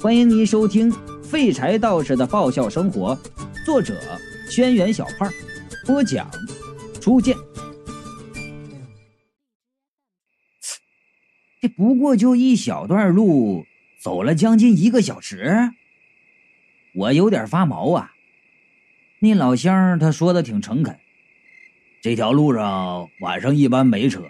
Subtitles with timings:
[0.00, 0.90] 欢迎您收听
[1.22, 3.14] 《废柴道士的爆笑生活》，
[3.66, 3.94] 作者：
[4.50, 5.30] 轩辕小胖，
[5.84, 6.26] 播讲：
[7.02, 7.36] 初见。
[11.60, 13.66] 这不过就一小段路，
[14.02, 15.70] 走了将近一个小时，
[16.94, 18.12] 我有点发毛啊。
[19.18, 20.98] 那老乡他说的挺诚恳，
[22.00, 24.22] 这条路上晚上一般没车，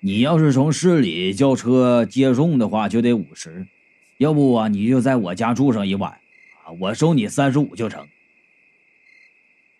[0.00, 3.66] 你要是从市里叫车接送的话，就得五十。
[4.18, 6.12] 要不啊，你就在我家住上一晚，
[6.64, 8.06] 啊，我收你三十五就成。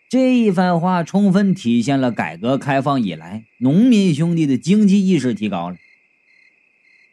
[0.09, 5.77] 这一番话充分体现了改革开放以来农民兄弟的经济意识提高了。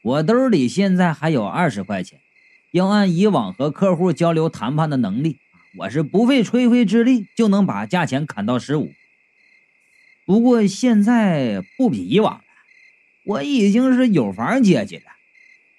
[0.03, 2.21] 我兜里现在还有二十块钱，
[2.73, 5.39] 要按以往和客户交流谈判的能力，
[5.79, 8.93] 我是不费吹灰之力就能把价钱砍到十五。
[10.27, 12.45] 不过现在不比以往了，
[13.25, 15.05] 我已经是有房阶级了。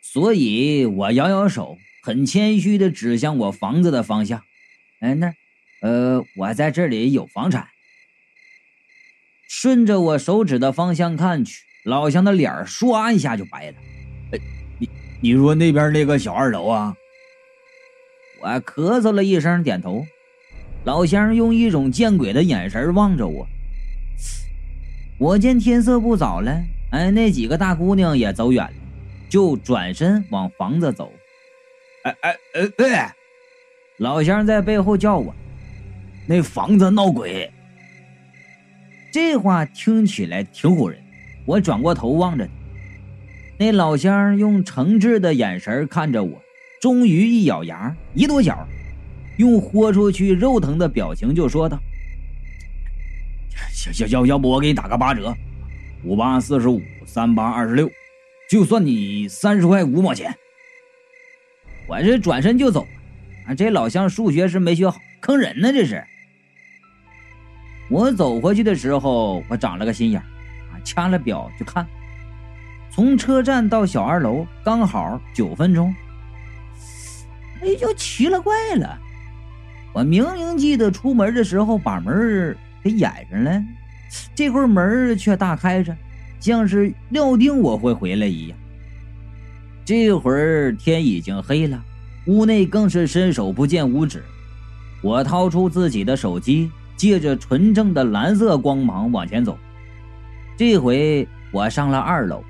[0.06, 4.44] 所以我摇摇手，很谦虚的指向我房子的方向。
[5.00, 5.34] 哎，那，
[5.82, 7.70] 呃，我在这里有房产。
[9.48, 13.78] 顺着我手指的方向看去，老乡的脸唰一下就白了。
[14.34, 14.40] 哎，
[14.78, 14.90] 你
[15.22, 16.94] 你说那边那个小二楼啊？
[18.42, 20.06] 我咳嗽了一声，点头。
[20.84, 23.48] 老乡用一种见鬼的眼神望着我。
[25.18, 26.52] 我见天色不早了，
[26.92, 28.74] 哎，那几个大姑娘也走远了。
[29.34, 31.12] 就转身往房子走，
[32.04, 33.16] 哎哎哎哎！
[33.98, 35.34] 老乡在背后叫我
[36.30, 37.52] ：“那房子闹鬼。”
[39.12, 41.02] 这话听起来挺唬人。
[41.48, 42.52] 我转过头望着他，
[43.58, 46.40] 那老乡用诚挚的眼神看着我，
[46.80, 48.68] 终于一咬牙，一跺脚，
[49.40, 51.80] 用豁出去肉疼的表情就说道
[53.74, 55.36] ：“行行行，要不我给你打个八折，
[56.04, 57.90] 五八四十五，三八二十六。”
[58.50, 60.36] 就算你三十块五毛钱，
[61.88, 62.88] 我这转身就走。
[63.48, 66.04] 啊，这老乡数学是没学好，坑人呢这是。
[67.90, 71.86] 我走回去的时候，我长了个心眼啊，掐了表就看，
[72.90, 75.94] 从车站到小二楼刚好九分钟。
[77.62, 78.98] 哎，就奇了怪了，
[79.94, 83.64] 我明明记得出门的时候把门给掩上了，
[84.34, 85.96] 这会儿门却大开着。
[86.44, 88.60] 像是料定我会回来一样。
[89.86, 91.82] 这会儿天已经黑了，
[92.26, 94.22] 屋内更是伸手不见五指。
[95.02, 99.58] 我掏出自己的手机，借着纯正的蓝色光芒往前走。
[100.58, 102.44] 这回我上了二楼，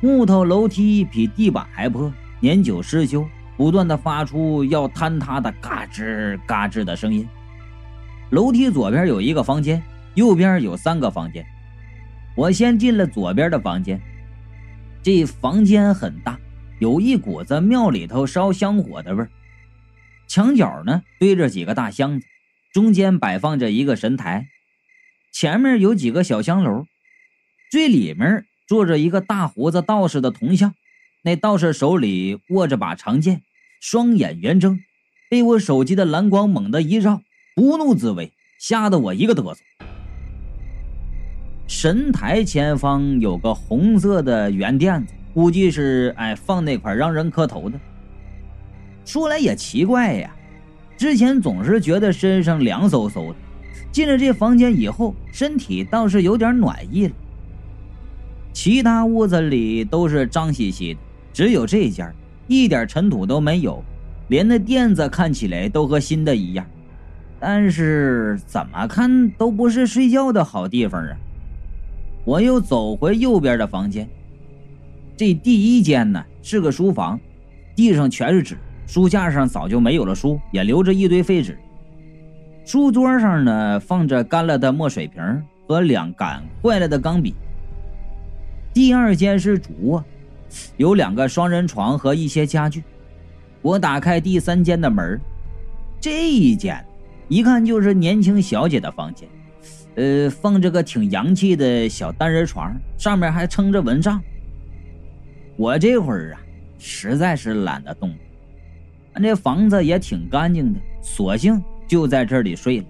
[0.00, 3.24] 木头楼梯比地板还破，年久失修，
[3.56, 7.28] 不断的发出要坍塌的嘎吱嘎吱的声音。
[8.30, 9.80] 楼梯左边有一个房间，
[10.14, 11.46] 右边有三个房间。
[12.34, 14.00] 我先进了左边的房间，
[15.02, 16.40] 这房间很大，
[16.80, 19.30] 有一股子庙里头烧香火的味儿。
[20.26, 22.26] 墙角呢堆着几个大箱子，
[22.72, 24.48] 中间摆放着一个神台，
[25.30, 26.86] 前面有几个小香楼，
[27.70, 30.74] 最里面坐着一个大胡子道士的铜像，
[31.22, 33.42] 那道士手里握着把长剑，
[33.78, 34.80] 双眼圆睁，
[35.28, 37.20] 被我手机的蓝光猛地一照，
[37.54, 39.60] 不怒自威，吓得我一个嘚瑟。
[41.74, 47.80] 神台前方有个红色的圆垫子，估计是哎放那块让人磕头的。
[49.06, 50.30] 说来也奇怪呀，
[50.98, 53.34] 之前总是觉得身上凉飕飕的，
[53.90, 57.14] 进了这房间以后，身体倒是有点暖意了。
[58.52, 61.00] 其他屋子里都是脏兮兮的，
[61.32, 62.14] 只有这间
[62.48, 63.82] 一点尘土都没有，
[64.28, 66.66] 连那垫子看起来都和新的一样。
[67.40, 71.16] 但是怎么看都不是睡觉的好地方啊！
[72.24, 74.08] 我又走回右边的房间，
[75.16, 77.18] 这第一间呢是个书房，
[77.74, 78.56] 地上全是纸，
[78.86, 81.58] 书架上早就没有了书，也留着一堆废纸。
[82.64, 85.20] 书桌上呢放着干了的墨水瓶
[85.66, 87.34] 和两杆坏了的钢笔。
[88.72, 90.04] 第二间是主卧，
[90.76, 92.84] 有两个双人床和一些家具。
[93.62, 95.20] 我打开第三间的门，
[96.00, 96.84] 这一间
[97.28, 99.28] 一看就是年轻小姐的房间。
[99.96, 104.22] 呃，放着个挺洋气的小单人床，上面还撑着蚊帐。
[105.56, 106.40] 我这会儿啊，
[106.78, 108.14] 实在是懒得动。
[109.12, 112.86] 俺这房子也挺干净的，索性就在这里睡了。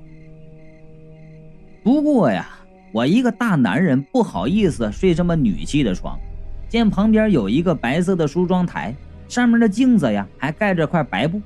[1.83, 2.49] 不过呀，
[2.93, 6.17] 我一个大男人不好意思睡这么女气的床。
[6.69, 8.95] 见旁边有一个白色的梳妆台，
[9.29, 11.43] 上面的镜子呀还盖着块白布，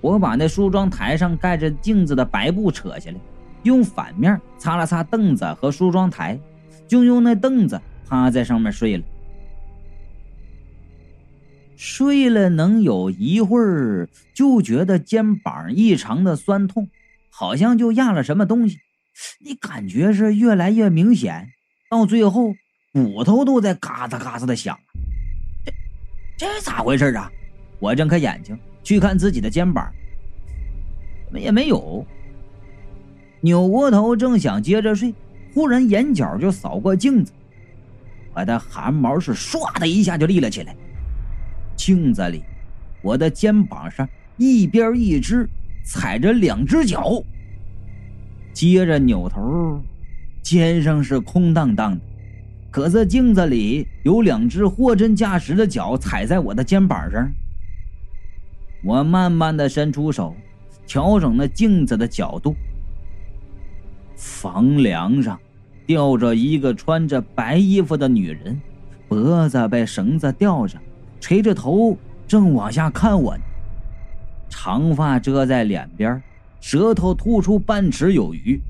[0.00, 3.16] 我把那梳妆台上盖着镜子的白布扯下来。
[3.62, 6.38] 用反面擦了擦凳子和梳妆台，
[6.86, 9.04] 就用那凳子趴在上面睡了。
[11.76, 16.88] 睡了能有一会儿，就觉得肩膀异常的酸痛，
[17.28, 18.78] 好像就压了什么东西。
[19.44, 21.50] 你感觉是越来越明显，
[21.90, 22.54] 到最后
[22.92, 24.78] 骨头都在嘎吱嘎吱的响。
[25.64, 25.72] 这
[26.36, 27.30] 这咋回事啊？
[27.80, 29.92] 我睁开眼睛去看自己的肩膀，
[31.24, 32.06] 怎么也没有。
[33.44, 35.12] 扭过头正想接着睡，
[35.52, 37.32] 忽然眼角就扫过镜子，
[38.34, 40.74] 我的汗毛是唰的一下就立了起来。
[41.76, 42.44] 镜子里，
[43.02, 45.48] 我的肩膀上一边一只
[45.84, 47.20] 踩着两只脚。
[48.52, 49.82] 接着扭头，
[50.40, 52.00] 肩上是空荡荡的，
[52.70, 57.28] 可是镜子里有两只货真价实的脚踩在我的肩膀上。
[58.84, 60.36] 我慢慢的伸出手，
[60.86, 62.54] 调整了镜子的角度。
[64.22, 65.36] 房梁上
[65.84, 68.60] 吊着一个穿着白衣服的女人，
[69.08, 70.78] 脖子被绳子吊着。
[71.20, 71.98] 垂着头，
[72.28, 73.42] 正往下看我呢。
[74.48, 76.22] 长发遮在脸边，
[76.60, 78.60] 舌头吐出半尺有余。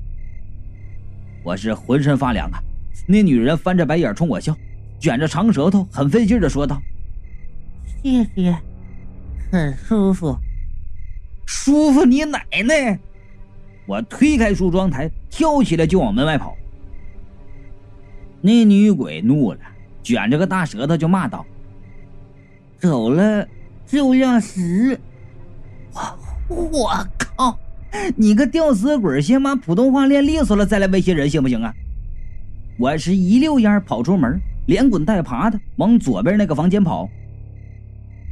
[1.43, 2.59] 我是浑身发凉啊！
[3.07, 4.57] 那女人翻着白眼冲我笑，
[4.99, 6.81] 卷着长舌头，很费劲的说道
[8.01, 8.57] ：“谢谢，
[9.51, 10.35] 很舒服。”
[11.45, 12.99] 舒服你奶奶！
[13.85, 16.55] 我推开梳妆台，跳起来就往门外跑。
[18.41, 19.59] 那女鬼怒了，
[20.01, 21.45] 卷着个大舌头就骂道。
[22.77, 23.47] 走了
[23.85, 24.99] 就要死！
[25.93, 27.57] 我我靠！
[28.15, 31.73] 你个吊死鬼，先把普通话练利索了再来威胁人，行不行啊？
[32.77, 37.07] 我是一溜烟跑出门，连滚带爬的往左边那个房间跑。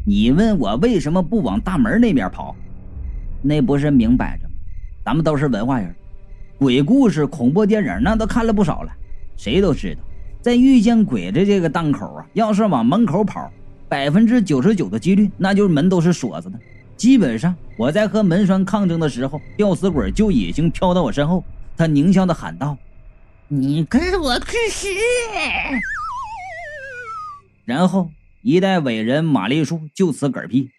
[0.05, 2.55] 你问我为什么不往大门那边跑？
[3.41, 4.50] 那不是明摆着？
[5.03, 5.95] 咱们都是文化人，
[6.57, 8.91] 鬼故事、恐怖电影那都看了不少了，
[9.35, 10.01] 谁都知道，
[10.41, 13.51] 在遇见鬼的这个档口啊，要是往门口跑。
[13.89, 16.57] 百分之九十九的几率，那就是门都是锁着的。
[16.95, 21.43] 基本上，我在和门栓抗争的时候，吊死鬼就已经飘到我身后。
[21.75, 22.77] 他狞笑的喊道
[23.49, 24.87] ：“你跟我去死！”
[27.65, 28.09] 然后
[28.41, 30.69] 一代伟人玛丽树就此嗝屁。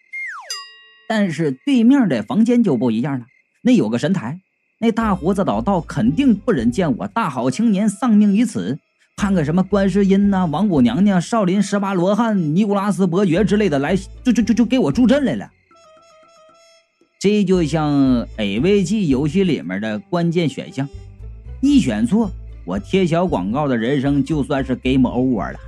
[1.07, 3.27] 但是对面的房间就不一样了，
[3.65, 4.41] 那有个神台，
[4.79, 8.77] 那大胡子老道肯定不忍见我大好青年丧命于此。
[9.15, 15.49] 看个什么观世音呐、王母娘娘、少林十八罗汉、尼古拉斯伯爵之类的来，就就就就给我助阵来了。
[17.19, 20.89] 这就像 AVG 游戏里面的关键选项，
[21.61, 22.29] 一选错，
[22.65, 25.59] 我贴小广告的人生就算是 game over 了。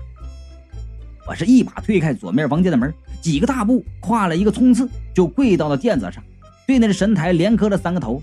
[1.26, 6.22] 我是一把推开左面房间的门，几个大步跨了一个冲刺，就跪到了垫子上，
[6.68, 8.22] 对那神台连磕了三个头：“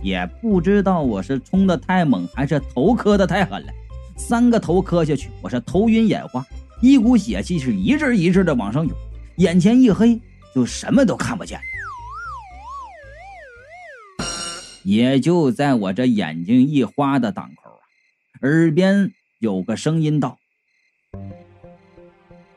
[0.02, 3.74] 也不知道我是冲的太猛，还是头磕的太狠了。
[4.18, 6.46] 三个头磕下去，我是头晕眼花，
[6.82, 8.96] 一股血气是一阵一阵的往上涌，
[9.38, 10.20] 眼前一黑，
[10.56, 11.60] 就什么都看不见。
[14.84, 17.84] 也就在我这眼睛一花的档口啊，
[18.42, 20.40] 耳边有个声音道：“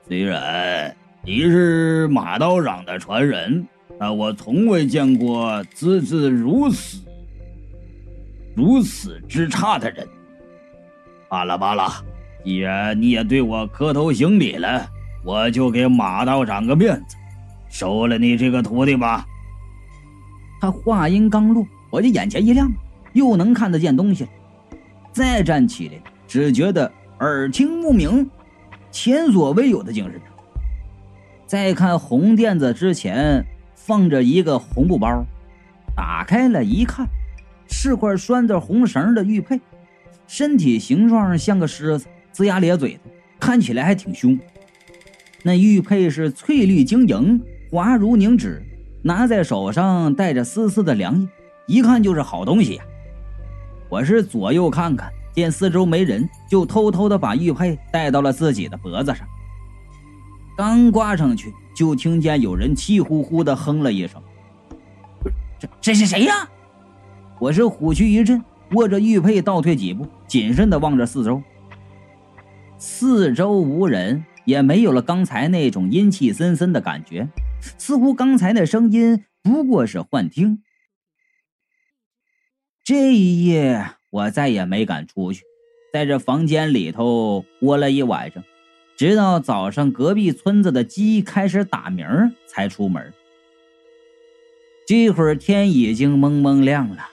[0.08, 3.66] 虽然你是马道长的传人，
[3.98, 7.00] 但我从未见过资质如此。”
[8.54, 10.06] 如此之差的人，
[11.28, 11.90] 罢了罢了，
[12.44, 14.86] 既然你也对我磕头行礼了，
[15.24, 17.16] 我就给马道长个面子，
[17.68, 19.26] 收了你这个徒弟吧。
[20.60, 22.70] 他话音刚落，我就眼前一亮，
[23.14, 24.30] 又能看得见东西了。
[25.10, 25.94] 再站起来，
[26.28, 28.30] 只觉得耳听目明，
[28.92, 30.20] 前所未有的精神。
[31.46, 35.24] 再看红垫子之前放着一个红布包，
[35.96, 37.06] 打开了一看。
[37.66, 39.58] 是块拴着红绳的玉佩，
[40.26, 43.00] 身体形状像个狮子，龇牙咧嘴的，
[43.40, 44.38] 看起来还挺凶。
[45.42, 48.62] 那玉佩是翠绿晶莹，滑如凝脂，
[49.02, 51.28] 拿在手上带着丝丝的凉意，
[51.66, 52.84] 一看就是好东西呀。
[53.88, 59.26] 我是左右看看，见四周没人，就偷偷的把玉佩戴到了自己的脖子上。
[60.56, 64.22] 刚挂上去，就听见有人气呼呼的哼了一声
[65.58, 66.48] ：“这这是谁呀？”
[67.40, 68.40] 我是虎躯一震，
[68.72, 71.42] 握着玉佩倒退几步，谨慎的望着四周。
[72.78, 77.28] 四周无人，也没有了刚才那种阴气森森的感觉，
[77.76, 80.62] 似乎刚才那声音不过是幻听。
[82.84, 85.42] 这一夜，我再也没敢出去，
[85.92, 88.44] 在这房间里头窝了一晚上，
[88.96, 92.06] 直到早上隔壁村子的鸡开始打鸣
[92.46, 93.12] 才出门。
[94.86, 97.08] 这会儿天已经蒙蒙亮了。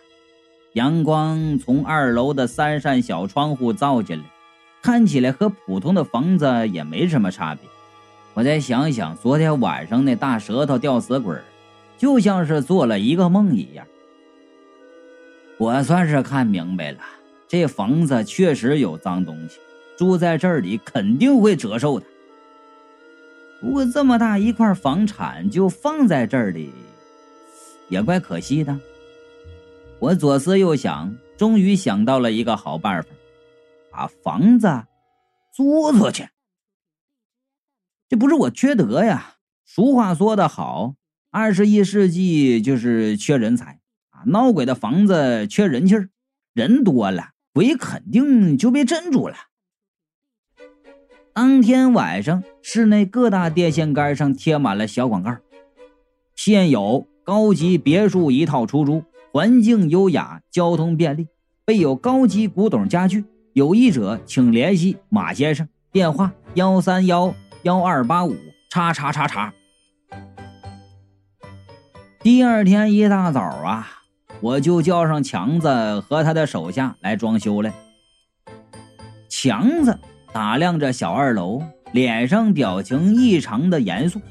[0.74, 4.24] 阳光从二楼的三扇小窗户照进来，
[4.82, 7.70] 看起来和普通的房子也没什么差别。
[8.34, 11.36] 我再想想昨天晚上那大舌头吊死鬼，
[11.98, 13.86] 就像是做了一个梦一样。
[15.58, 17.00] 我算是看明白了，
[17.48, 19.60] 这房子确实有脏东西，
[19.98, 22.06] 住在这里肯定会折寿的。
[23.60, 26.72] 不过这么大一块房产就放在这里，
[27.90, 28.80] 也怪可惜的。
[30.00, 33.10] 我左思右想，终于想到了一个好办法，
[33.92, 34.84] 把房子
[35.54, 36.28] 租出去。
[38.10, 39.36] 这不是我缺德呀！
[39.64, 40.96] 俗话说得好，
[41.30, 43.80] 二十一世纪就是缺人才
[44.10, 44.26] 啊！
[44.26, 46.10] 闹鬼的房子缺人气儿，
[46.54, 49.36] 人多了，鬼肯定就被镇住了。
[51.34, 55.38] 当天晚上，市内各大电线杆上贴满了小广告：
[56.36, 59.04] 现有高级别墅一套出租。
[59.32, 61.30] 环境优雅，交通便利，
[61.64, 63.24] 备有高级古董家具。
[63.54, 67.34] 有意者请联系马先生，电话幺三幺
[67.64, 68.36] 幺二八五
[68.70, 69.54] 叉叉叉叉。
[72.20, 73.88] 第二天一大早啊，
[74.42, 77.74] 我就叫上强子和他的手下来装修了。
[79.30, 79.98] 强子
[80.34, 81.62] 打量着小二楼，
[81.92, 84.22] 脸上表情异常的严肃，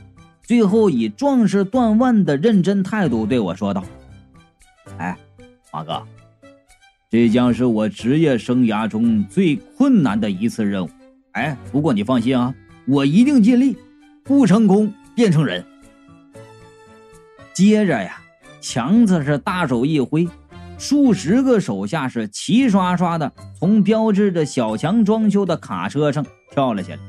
[0.42, 3.84] 最后以壮士断腕的认真态度对我说道。
[4.98, 5.16] 哎，
[5.72, 6.02] 马哥，
[7.10, 10.90] 这将是我职业生涯中最困难的一次任务。
[11.32, 12.54] 哎，不过你放心啊，
[12.86, 13.76] 我一定尽力，
[14.24, 15.64] 不成功变成人。
[17.52, 18.16] 接着呀，
[18.60, 20.26] 强子是大手一挥，
[20.80, 27.00] 数十个手下是齐刷刷的从标志着小强装修的卡车上跳了下来。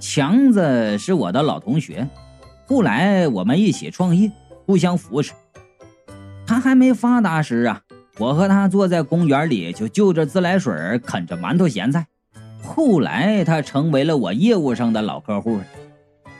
[0.00, 2.08] 强子是我的老同学，
[2.66, 4.32] 后来我们一起创业，
[4.64, 5.34] 互相扶持。
[6.46, 7.82] 他还没发达时啊，
[8.18, 12.06] 我和他坐在公园里就就着自来水啃着馒头咸菜。
[12.62, 15.60] 后来他成为了我业务上的老客户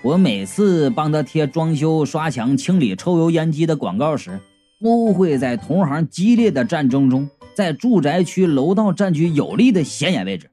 [0.01, 4.41] 我每次帮他贴装修、刷墙、清理抽油烟机的广告时，
[4.81, 10.51] 都会在同行激烈的战争中，在住宅区楼道占据有利的显眼位置。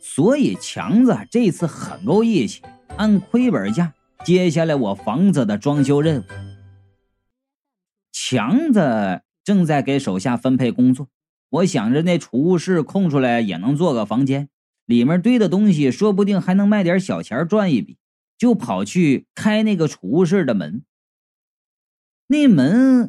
[0.00, 2.62] 所以强子这次很够义气，
[2.96, 3.92] 按亏本价
[4.24, 6.24] 接下来我房子的装修任务。
[8.12, 11.08] 强子正在给手下分配工作，
[11.50, 14.48] 我想着那储物室空出来也能做个房间，
[14.86, 17.98] 里面堆的东西说不定还能卖点小钱赚一笔，
[18.38, 20.82] 就跑去开那个储物室的门。
[22.34, 23.08] 那门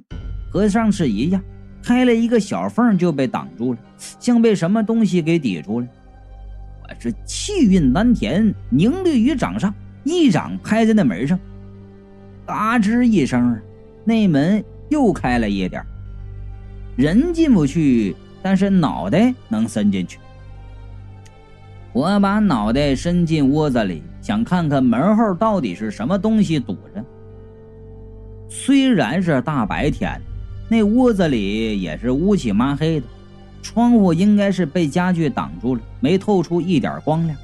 [0.51, 1.41] 和上次一样，
[1.81, 3.79] 开了一个小缝就被挡住了，
[4.19, 5.87] 像被什么东西给抵住了。
[6.83, 11.39] 我是气运丹田，凝立于掌上，一掌拍在那门上，
[12.45, 13.59] 嘎吱一声，
[14.03, 14.63] 那门。
[14.89, 15.83] 又开了一点
[16.95, 20.19] 人进不去，但是脑袋能伸进去。
[21.91, 27.03] 我把脑袋伸进窝子里，想看看门后到底是什么东西堵着。
[28.49, 30.19] 虽然是大白天，
[30.69, 33.07] 那屋子里也是乌漆麻黑的，
[33.61, 37.37] 窗户应该是被家具挡住了，没透出一点光亮。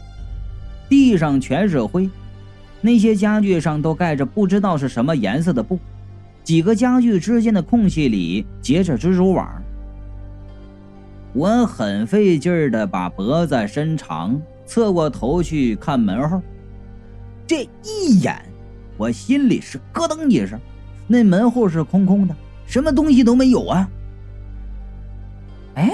[0.89, 2.09] 地上全是灰，
[2.81, 5.79] 那些家具上都盖着不知道是什么颜色的布。
[6.43, 9.61] 几个家具之间的空隙里结着蜘蛛网。
[11.33, 16.41] 我很费劲儿的把脖子伸长，侧过头去看门后。
[17.47, 18.43] 这一眼，
[18.97, 20.59] 我心里是咯噔一声，
[21.11, 22.33] 那门后是空空的，
[22.65, 23.89] 什么东西都没有啊！
[25.75, 25.91] 哎，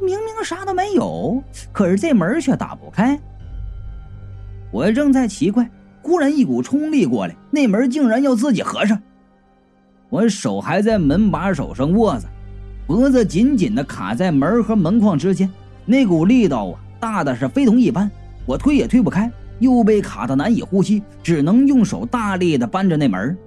[0.00, 3.16] 明明啥都没有，可是这门却打不开。
[4.72, 5.70] 我正在奇怪，
[6.02, 9.00] 忽然一股冲力过来，那门竟然要自己合上。
[10.08, 12.28] 我手还在门把手上握着，
[12.88, 15.48] 脖子紧紧的卡在门和门框之间，
[15.86, 18.10] 那股力道啊，大的是非同一般。
[18.46, 23.38] 我推也推不开，又被卡得难以呼吸，只能用手大力的扳着那门。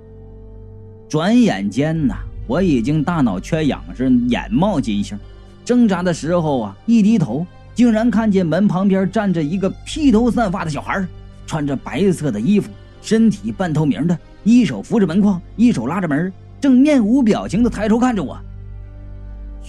[1.09, 2.15] 转眼间呐，
[2.47, 5.17] 我已经大脑缺氧，是眼冒金星。
[5.63, 11.05] 挣扎的时候啊，一低头，竟然看见门旁边站着一个披头散发的小孩，
[11.45, 12.69] 穿着白色的衣服，
[13.01, 16.31] 身体半透明的，一手扶着门框，一手拉着门。
[16.59, 18.37] 正面无表情的抬头看着我，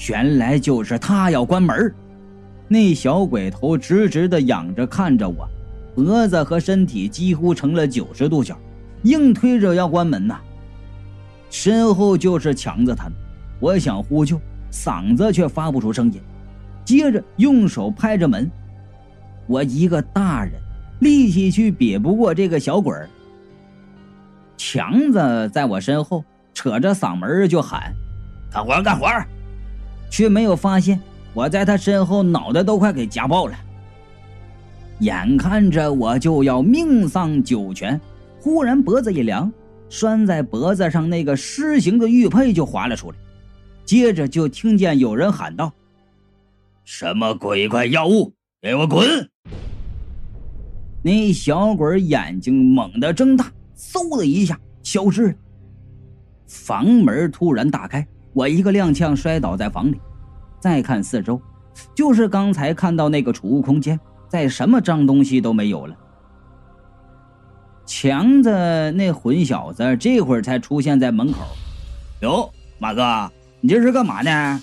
[0.09, 1.92] 原来就是他要关门。
[2.66, 5.49] 那小鬼头直直的仰着看着我，
[5.95, 8.57] 脖子和身体几乎成了九十度角，
[9.02, 10.38] 硬推着要关门呐。
[11.50, 13.12] 身后就是强子他们，
[13.61, 14.40] 我想呼救，
[14.71, 16.21] 嗓子却发不出声音。
[16.85, 18.50] 接着用手拍着门，
[19.47, 20.52] 我一个大人，
[21.00, 23.09] 力气去比不过这个小鬼儿。
[24.57, 26.25] 强子在我身后。
[26.55, 27.95] 扯着嗓门就喊
[28.50, 29.07] ：“干活干活！”
[30.11, 31.00] 却没有发现
[31.33, 33.55] 我在他身后脑袋都快给夹爆了。
[34.99, 38.00] 眼看着我就要命丧九泉，
[38.40, 39.52] 忽然脖子一凉，
[39.88, 43.16] 拴在脖子上那个狮形的玉佩就滑了出来，
[43.85, 45.73] 接着就听见有人喊道
[46.85, 49.07] ：“什么鬼怪药物，给我滚！”
[51.02, 55.35] 那小鬼眼睛猛地睁大，嗖的一下消失了。
[56.47, 60.00] 房门突然打开，我一个踉跄摔倒在房里。
[60.61, 61.40] 再看四周，
[61.95, 65.97] 就是刚才看到那个储物空间，再什么脏东西都没有了。
[67.88, 68.50] 强子
[68.92, 71.38] 那混小子这会儿才出现在门口。
[72.21, 74.62] 哟，马哥，你这是干嘛呢？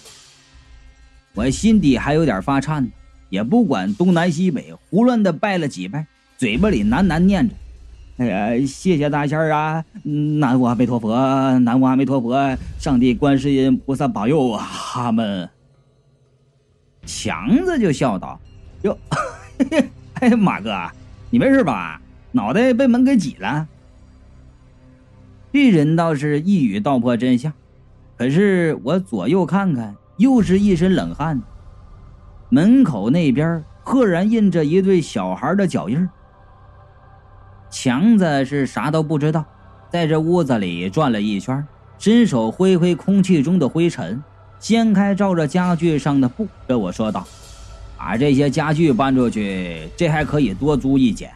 [1.33, 2.87] 我心底还有点发颤，
[3.29, 6.05] 也不管东南西北，胡乱的拜了几拜，
[6.37, 7.55] 嘴巴里喃喃念着
[8.23, 11.09] ：“哎呀，谢谢大仙儿啊，南无阿弥陀佛，
[11.59, 15.49] 南无阿弥陀佛，上帝观世音菩萨保佑啊，阿门。”
[17.07, 18.39] 强子就笑道
[18.83, 18.95] ：“哟，
[20.21, 20.87] 哎，马哥，
[21.31, 21.99] 你没事吧？
[22.35, 23.65] 脑袋被门给挤了。”
[25.53, 27.53] 这人倒是一语道破真相，
[28.17, 31.41] 可是我左右看看，又是一身冷汗。
[32.49, 36.09] 门口那边赫然印着一对小孩的脚印。
[37.69, 39.45] 强子是啥都不知道，
[39.89, 41.65] 在这屋子里转了一圈，
[41.97, 44.21] 伸手挥挥空气中的灰尘。
[44.59, 47.25] 掀开罩着家具上的布，对我说道
[47.97, 51.31] ：“把这些家具搬出去，这还可以多租一间。”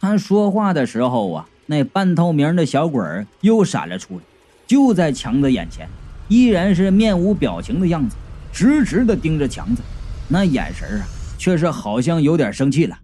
[0.00, 4.22] 他说话的时候啊，那半透明的小鬼儿又闪了出来，
[4.66, 5.88] 就在强子眼前，
[6.28, 8.16] 依然是面无表情的样子，
[8.52, 9.82] 直直的盯着强子，
[10.28, 12.96] 那眼神啊，却是好像有点生气了。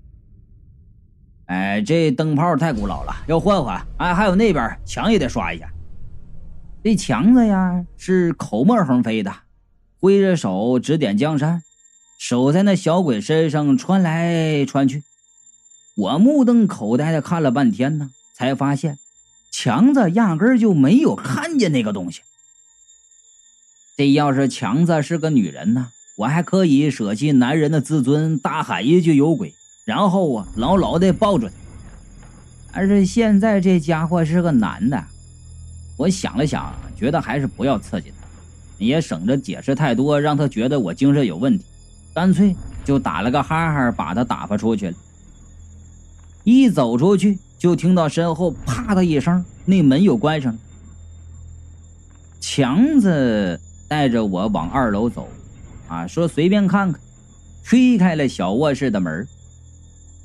[1.47, 3.85] 哎，这灯泡太古老了，要换换。
[3.99, 5.69] 哎，还有那边墙也得刷一下。
[6.83, 9.33] 这强子呀是口沫横飞的，
[10.01, 11.63] 挥着手指点江山，
[12.19, 15.03] 手在那小鬼身上穿来穿去。
[15.97, 18.99] 我目瞪口呆的看了半天呢，才发现
[19.53, 22.23] 强子压根就没有看见那个东西。
[23.97, 31.55] 这要是强子是个女人呢，我还可以舍弃男人的自尊，大喊一句有鬼，然后啊牢牢的抱住他。
[32.73, 35.05] 而是现在这家伙是个男的。
[35.97, 38.27] 我想了想，觉得还是不要刺激他，
[38.79, 41.64] 也省着解释太多，让他觉得我精神有问题。
[42.12, 44.97] 干脆就打了个哈哈，把他打发出去了。
[46.44, 50.59] 一走出去，就听到身后啪的一声，那门又关上了。
[52.40, 55.28] 强子带着我往二楼走，
[55.88, 57.00] 啊，说随便看看，
[57.64, 59.26] 推开了小卧室的门。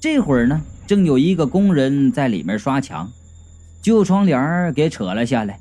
[0.02, 3.10] 这会儿呢，正有一个工人在里面刷墙。
[3.82, 5.58] 旧窗帘给扯了下来，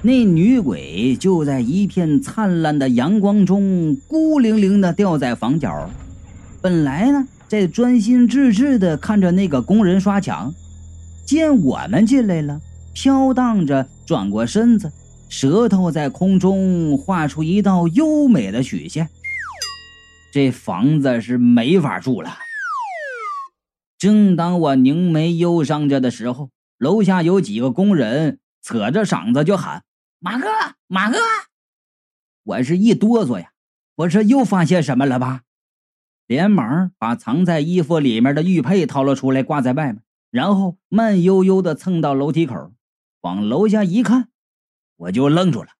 [0.00, 5.90] 那女鬼就在一片灿烂的阳光中孤零零的吊在房角。
[6.62, 10.54] 本来呢，在专心致志的看着那个工人刷墙，
[11.26, 12.60] 见我们进来了，
[12.94, 14.92] 飘荡着转过身子，
[15.28, 19.08] 舌头在空中画出一道优美的曲线。
[20.32, 22.38] 这房子是没法住了。
[23.98, 26.50] 正当我凝眉忧伤着的时候。
[26.78, 29.82] 楼下有几个工人扯着嗓子就喊
[30.18, 30.46] ：“马哥，
[30.86, 31.18] 马哥！”
[32.42, 33.50] 我是一哆嗦呀，
[33.96, 35.42] 我这又发现什么了吧？
[36.30, 42.70] 连忙把藏在衣服里面的玉佩掏了出来，挂在外面，然后慢悠悠的蹭到楼梯口，
[43.22, 44.28] 往楼下一看，
[44.96, 45.70] 我就愣住了。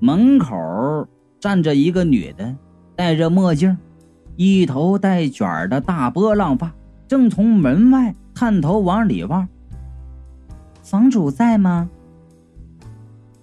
[0.00, 0.56] 门口
[1.38, 2.56] 站着一个女的，
[2.94, 3.76] 戴着墨镜，
[4.36, 6.72] 一头带卷的大波浪发，
[7.06, 8.14] 正从门外。
[8.34, 9.46] 探头往里望，
[10.82, 11.90] 房主在吗？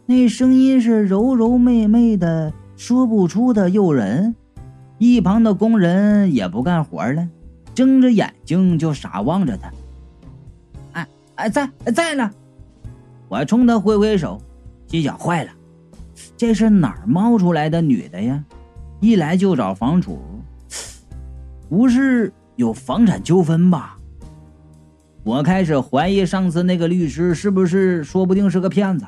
[0.08, 4.36] 那声音是柔柔媚媚的，说不出的诱人。
[5.04, 7.28] 一旁的工人也不干活了，
[7.76, 9.70] 睁着眼睛就傻望着他。
[10.94, 12.32] 哎哎，在在呢！
[13.28, 14.42] 我冲他挥挥手，
[14.88, 15.52] 心想：坏了，
[16.38, 18.42] 这是哪儿冒出来的女的呀？
[19.02, 20.22] 一来就找房主，
[21.68, 23.98] 不是有房产纠纷吧？
[25.26, 29.06] 我开始怀疑上次那个律师是不是说不定是个骗子，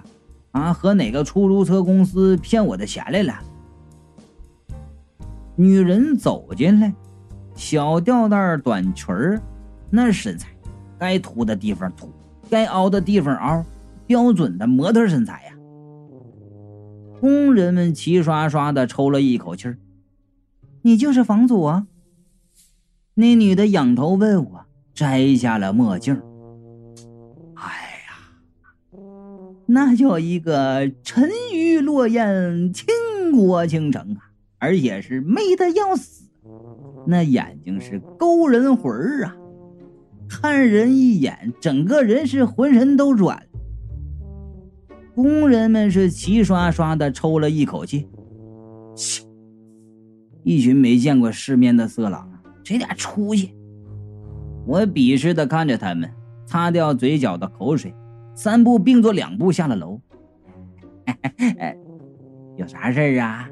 [0.51, 3.33] 啊，和哪个出租车公司骗我的钱来了。
[5.55, 6.93] 女人走进来，
[7.55, 9.41] 小吊带短裙儿，
[9.89, 10.49] 那身材，
[10.97, 12.11] 该凸的地方凸，
[12.49, 13.65] 该凹的地方凹，
[14.05, 15.53] 标准的模特身材呀。
[17.19, 19.77] 工人们齐刷刷的抽了一口气儿。
[20.81, 21.87] 你就是房主啊？
[23.13, 24.65] 那女的仰头问我。
[24.93, 26.21] 摘下了墨镜，
[27.55, 27.65] 哎
[28.07, 28.99] 呀，
[29.65, 32.87] 那叫一个沉鱼落雁、倾
[33.33, 34.31] 国倾城啊，
[34.65, 36.27] 而且是美的要死，
[37.05, 39.37] 那眼睛是勾人魂儿啊，
[40.27, 43.39] 看人一眼，整个人是浑身都软。
[45.13, 48.07] 工人们是齐刷刷的抽了一口气，
[50.41, 52.27] 一群没见过世面的色狼，
[52.63, 53.53] 这点出息！
[54.65, 56.09] 我鄙视的看着他们，
[56.47, 57.93] 擦掉嘴角的口水，
[58.33, 60.01] 三步并作两步下了楼。
[62.57, 63.47] 有啥事儿啊？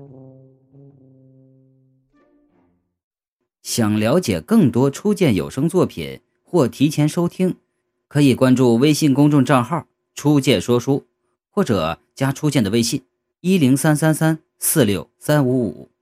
[3.63, 7.55] 想了解更多初见有声作品或提前收听，
[8.07, 11.05] 可以关注微信公众账号“初见说书”，
[11.49, 13.03] 或者加初见的微信：
[13.39, 15.92] 一零三三三四六三五五。